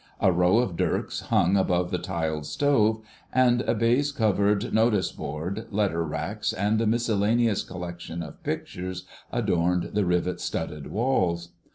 A 0.19 0.31
row 0.31 0.57
of 0.57 0.75
dirks 0.77 1.19
hung 1.19 1.55
above 1.55 1.91
the 1.91 1.99
tiled 1.99 2.47
stove, 2.47 3.01
and 3.31 3.61
a 3.61 3.75
baize 3.75 4.11
covered 4.11 4.73
notice 4.73 5.11
board, 5.11 5.67
letter 5.69 6.03
racks, 6.03 6.53
and 6.53 6.81
a 6.81 6.87
miscellaneous 6.87 7.63
collection 7.63 8.23
of 8.23 8.41
pictures 8.41 9.05
adorned 9.31 9.91
the 9.93 10.03
rivet 10.03 10.41
studded 10.41 10.87
walls. 10.87 11.49